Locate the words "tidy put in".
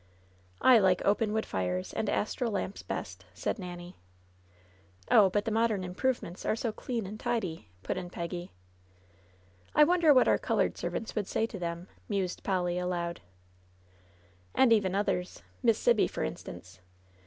7.19-8.09